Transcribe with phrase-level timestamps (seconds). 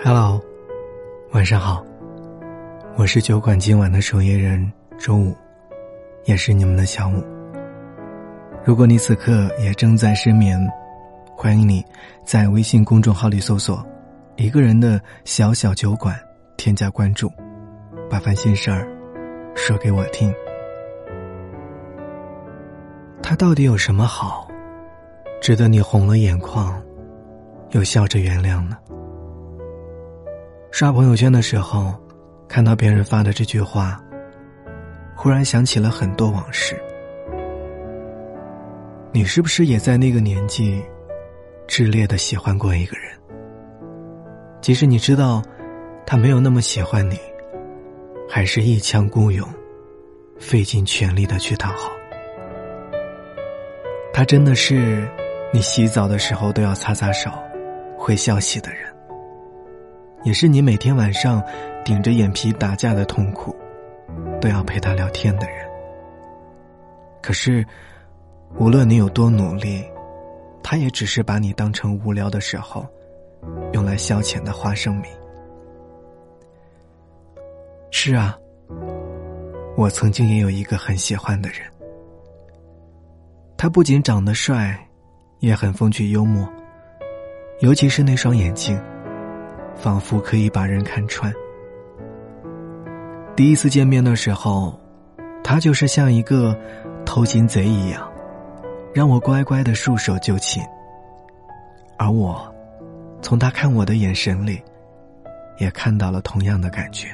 [0.00, 0.40] Hello，
[1.32, 1.84] 晚上好，
[2.96, 5.34] 我是酒馆今晚的守夜人周五，
[6.24, 7.20] 也是你们的小五。
[8.64, 10.56] 如果你此刻也正在失眠，
[11.36, 11.84] 欢迎你
[12.24, 13.84] 在微信公众号里搜索
[14.36, 16.16] “一个人的小小酒馆”，
[16.56, 17.28] 添加关注，
[18.08, 18.86] 把烦心事儿
[19.56, 20.32] 说给我听。
[23.20, 24.48] 他到底有什么好，
[25.42, 26.80] 值得你红了眼眶，
[27.72, 28.78] 又笑着原谅呢？
[30.70, 31.94] 刷朋友圈的时候，
[32.46, 34.00] 看到别人发的这句话，
[35.16, 36.80] 忽然想起了很多往事。
[39.10, 40.82] 你是不是也在那个年纪，
[41.66, 43.10] 炽烈的喜欢过一个人？
[44.60, 45.42] 即使你知道
[46.06, 47.18] 他没有那么喜欢你，
[48.28, 49.48] 还是一腔孤勇，
[50.38, 51.90] 费尽全力的去讨好。
[54.12, 55.08] 他真的是
[55.52, 57.30] 你洗澡的时候都要擦擦手，
[57.96, 58.94] 会笑洗的人。
[60.24, 61.42] 也是你每天晚上
[61.84, 63.54] 顶着眼皮打架的痛苦，
[64.40, 65.56] 都要陪他聊天的人。
[67.22, 67.64] 可是，
[68.58, 69.84] 无论你有多努力，
[70.62, 72.86] 他也只是把你当成无聊的时候
[73.72, 75.08] 用来消遣的花生米。
[77.90, 78.36] 是啊，
[79.76, 81.60] 我曾经也有一个很喜欢的人，
[83.56, 84.78] 他不仅长得帅，
[85.38, 86.46] 也很风趣幽默，
[87.60, 88.78] 尤其是那双眼睛。
[89.78, 91.32] 仿佛可以把人看穿。
[93.36, 94.78] 第一次见面的时候，
[95.44, 96.58] 他就是像一个
[97.04, 98.10] 偷金贼一样，
[98.92, 100.62] 让我乖乖的束手就擒。
[101.96, 102.52] 而我，
[103.22, 104.60] 从他看我的眼神里，
[105.58, 107.08] 也看到了同样的感觉。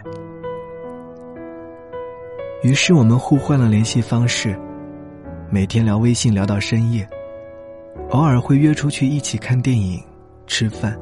[2.62, 4.58] 于是我们互换了联系方式，
[5.50, 7.06] 每天聊微信聊到深夜，
[8.10, 10.02] 偶尔会约出去一起看电影、
[10.46, 10.98] 吃饭。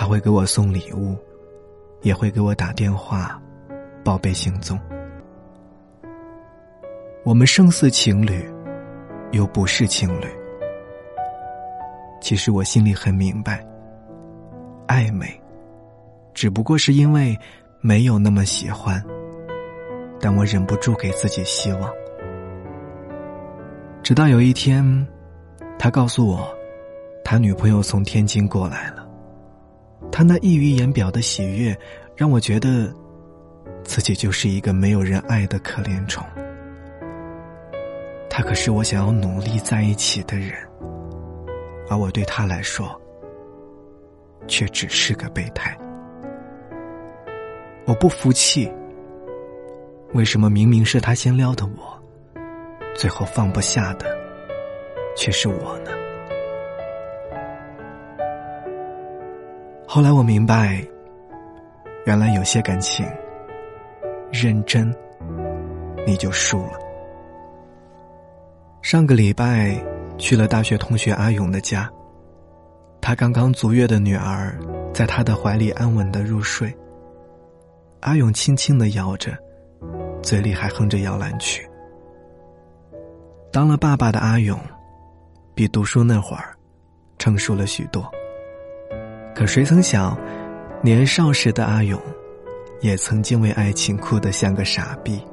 [0.00, 1.16] 他会给我送礼物，
[2.02, 3.36] 也会给我打电话，
[4.04, 4.78] 报备行踪。
[7.24, 8.48] 我们胜似情侣，
[9.32, 10.26] 又不是情侣。
[12.20, 13.66] 其实我心里很明白，
[14.86, 15.28] 暧昧，
[16.32, 17.36] 只不过是因为
[17.80, 19.04] 没有那么喜欢，
[20.20, 21.92] 但我忍不住给自己希望。
[24.00, 25.04] 直到有一天，
[25.76, 26.48] 他告诉我，
[27.24, 29.07] 他女朋友从天津过来了。
[30.10, 31.76] 他那溢于言表的喜悦，
[32.16, 32.92] 让我觉得，
[33.84, 36.24] 自己就是一个没有人爱的可怜虫。
[38.30, 40.52] 他可是我想要努力在一起的人，
[41.88, 42.88] 而我对他来说，
[44.46, 45.76] 却只是个备胎。
[47.84, 48.70] 我不服气，
[50.12, 52.02] 为什么明明是他先撩的我，
[52.94, 54.06] 最后放不下的，
[55.16, 55.90] 却是我呢？
[59.90, 60.86] 后来我明白，
[62.04, 63.06] 原来有些感情，
[64.30, 64.94] 认真，
[66.06, 66.72] 你就输了。
[68.82, 69.82] 上个礼拜
[70.18, 71.90] 去了大学同学阿勇的家，
[73.00, 74.60] 他刚刚足月的女儿
[74.92, 76.70] 在他的怀里安稳的入睡。
[78.00, 79.34] 阿勇轻轻的摇着，
[80.22, 81.66] 嘴里还哼着摇篮曲。
[83.50, 84.60] 当了爸爸的阿勇，
[85.54, 86.54] 比读书那会儿，
[87.16, 88.06] 成熟了许多。
[89.38, 90.18] 可谁曾想，
[90.82, 91.96] 年少时的阿勇，
[92.80, 95.24] 也曾经为爱情哭得像个傻逼。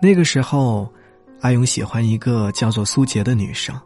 [0.00, 0.90] 那个时候，
[1.42, 3.78] 阿勇喜欢一个叫做苏杰的女生。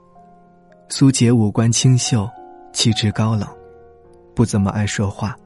[0.89, 2.31] 苏杰五官清秀，
[2.73, 3.49] 气质高冷，
[4.33, 5.37] 不怎么爱说话，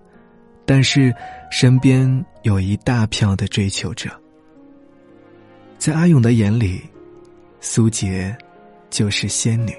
[0.66, 1.10] 但是
[1.50, 4.10] 身边有一大票的追求者。
[5.78, 6.82] 在阿勇的眼里，
[7.60, 8.36] 苏杰
[8.90, 9.72] 就是仙女。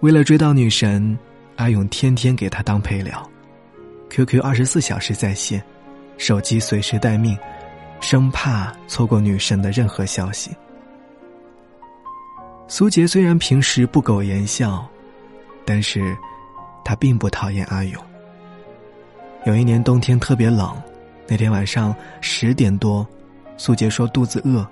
[0.00, 1.16] 为了追到女神，
[1.56, 3.22] 阿勇天天给她当陪聊
[4.08, 5.62] ，QQ 二十四小时在线，
[6.16, 7.36] 手机随时待命，
[8.00, 10.50] 生怕错过女神的任何消息。
[12.66, 14.88] 苏杰虽然平时不苟言笑，
[15.66, 16.16] 但是，
[16.82, 18.02] 他并不讨厌阿勇。
[19.44, 20.74] 有一年冬天特别冷，
[21.28, 23.06] 那天晚上十点多，
[23.58, 24.66] 苏杰说肚子饿，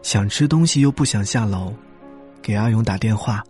[0.00, 1.70] 想吃东西又不想下楼，
[2.40, 3.44] 给阿勇打电话。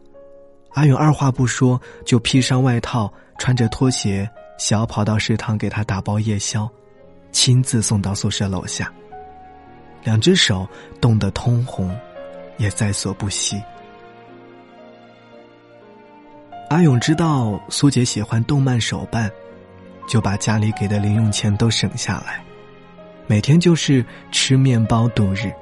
[0.75, 6.71] 阿勇二话不说，就披上外套，穿着拖鞋，小跑到食堂给他打包夜宵，
[7.33, 8.93] 亲自送到宿舍楼下。
[10.05, 10.67] 两只手
[11.01, 11.95] 冻得通红，
[12.57, 13.61] 也在所不惜。
[16.71, 19.29] 阿勇知道苏杰喜欢动漫手办，
[20.07, 22.43] 就把家里给的零用钱都省下来，
[23.27, 25.53] 每天就是吃面包度日。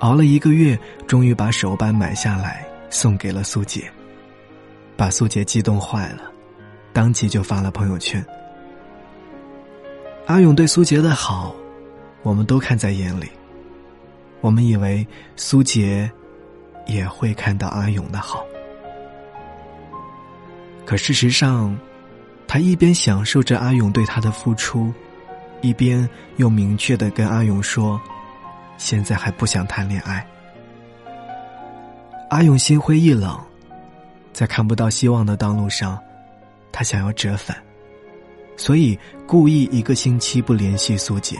[0.00, 3.84] 熬了一个月，终于把手办买下来，送给了苏杰。
[4.96, 6.22] 把苏杰激动坏了，
[6.92, 8.24] 当即就发了朋友圈。
[10.26, 11.54] 阿勇对苏杰的好，
[12.22, 13.28] 我们都看在眼里。
[14.40, 15.06] 我们以为
[15.36, 16.10] 苏杰
[16.86, 18.44] 也会看到阿勇的好，
[20.84, 21.76] 可事实上，
[22.46, 24.92] 他一边享受着阿勇对他的付出，
[25.62, 28.00] 一边又明确的跟阿勇说
[28.76, 30.26] ：“现在还不想谈恋爱。”
[32.28, 33.38] 阿勇心灰意冷，
[34.34, 35.96] 在看不到希望的道路上，
[36.72, 37.56] 他想要折返，
[38.56, 38.98] 所以
[39.28, 41.38] 故意一个星期不联系苏杰。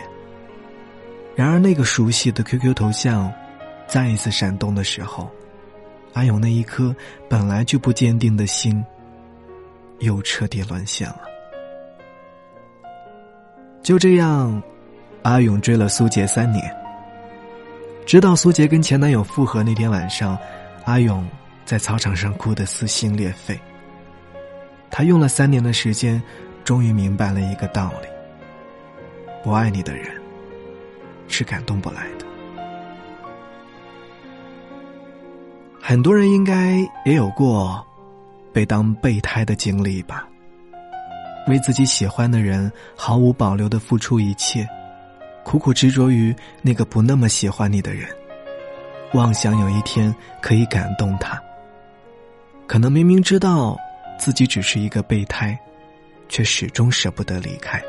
[1.34, 3.30] 然而，那个熟悉的 QQ 头像
[3.88, 5.28] 再一次闪动的时候，
[6.12, 6.94] 阿勇那一颗
[7.28, 8.82] 本来就不坚定的心
[9.98, 11.22] 又彻底沦陷了。
[13.82, 14.62] 就这样，
[15.22, 16.72] 阿勇追了苏杰三年，
[18.06, 20.38] 直到苏杰跟前男友复合那天晚上，
[20.84, 21.26] 阿勇
[21.64, 23.58] 在操场上哭得撕心裂肺。
[24.90, 26.22] 他用了三年的时间，
[26.64, 28.08] 终于明白了一个道理：
[29.42, 30.12] 不爱你的人。
[31.26, 32.26] 是感动不来的。
[35.80, 36.76] 很多人应该
[37.06, 37.84] 也有过
[38.52, 40.28] 被当备胎的经历吧？
[41.48, 44.68] 为自己喜欢的人毫无保留的付出一切，
[45.44, 48.08] 苦苦执着于那个不那么喜欢你的人，
[49.14, 51.42] 妄想有一天可以感动他。
[52.74, 53.78] 可能明明知道
[54.18, 55.56] 自己只是一个备胎，
[56.28, 57.80] 却始终舍不得离开，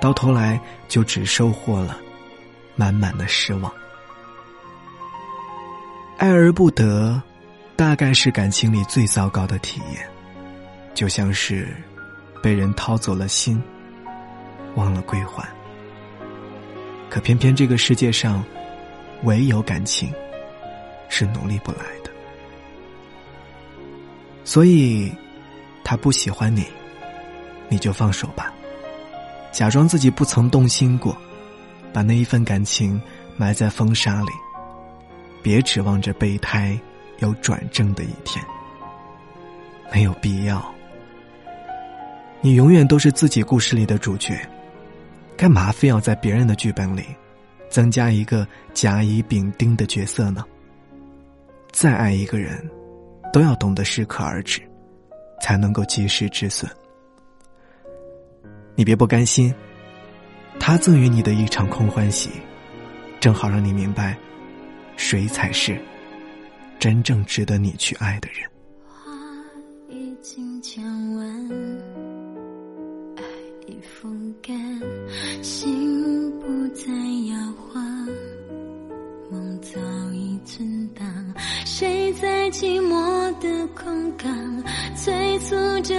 [0.00, 1.98] 到头来就只收获了。
[2.76, 3.72] 满满的失望，
[6.18, 7.20] 爱而不得，
[7.74, 10.08] 大概是感情里最糟糕的体验，
[10.94, 11.76] 就像是
[12.40, 13.60] 被人掏走了心，
[14.76, 15.44] 忘了归还。
[17.08, 18.44] 可偏偏这个世界上，
[19.24, 20.14] 唯有感情
[21.08, 21.78] 是努力不来，
[24.50, 25.08] 所以
[25.84, 26.64] 他不喜欢你，
[27.68, 28.52] 你就放手吧，
[29.52, 31.16] 假装自己不曾动心过。
[31.92, 33.00] 把那一份感情
[33.36, 34.32] 埋在风沙里，
[35.40, 36.76] 别指望着备胎
[37.20, 38.44] 有转正的一天。
[39.92, 40.74] 没有必要，
[42.40, 44.36] 你永远都是自己故事里的主角，
[45.36, 47.04] 干嘛非要在别人的剧本里
[47.68, 48.44] 增加一个
[48.74, 50.44] 甲乙丙丁的角色呢？
[51.70, 52.68] 再爱一个人，
[53.32, 54.60] 都要懂得适可而止，
[55.40, 56.70] 才能够及时止损。
[58.74, 59.54] 你别不甘心。
[60.58, 62.28] 他赠予你的一场空欢喜，
[63.18, 64.18] 正好让你明白，
[64.94, 65.80] 谁才是
[66.78, 68.46] 真正值得你去爱的人。
[69.88, 70.84] 已经讲
[71.16, 71.48] 完，
[73.16, 73.22] 爱
[73.66, 74.54] 已风干，
[75.42, 76.92] 心不再
[77.30, 77.82] 摇晃，
[79.30, 79.80] 梦早
[80.12, 81.06] 已存档。
[81.64, 82.89] 谁在寂寞
[83.74, 84.28] 空港
[84.94, 85.94] 催促着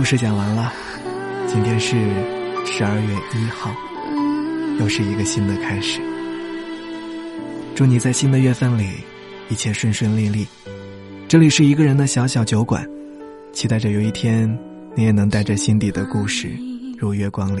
[0.00, 0.72] 故事讲完了，
[1.46, 1.90] 今天是
[2.64, 3.70] 十二月一号，
[4.78, 6.00] 又是一个新的开始。
[7.74, 8.92] 祝你在新的月份里
[9.50, 10.46] 一切顺顺利利。
[11.28, 12.82] 这里是一个人的小小酒馆，
[13.52, 14.48] 期待着有一天
[14.94, 16.48] 你也能带着心底的故事
[16.96, 17.60] 入月光里。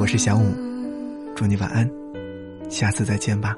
[0.00, 0.52] 我是小五，
[1.36, 1.88] 祝你晚安，
[2.68, 3.54] 下次再见吧。